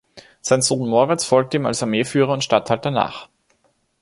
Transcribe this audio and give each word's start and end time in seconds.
Sein 0.41 0.63
Sohn 0.63 0.89
Moritz 0.89 1.25
folgte 1.25 1.57
ihm 1.57 1.67
als 1.67 1.83
Armeeführer 1.83 2.33
und 2.33 2.43
Statthalter 2.43 2.89
nach. 2.89 3.29